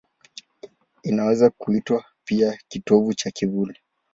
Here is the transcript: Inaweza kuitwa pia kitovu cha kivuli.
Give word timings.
Inaweza 1.03 1.49
kuitwa 1.49 2.05
pia 2.25 2.59
kitovu 2.67 3.13
cha 3.13 3.31
kivuli. 3.31 3.79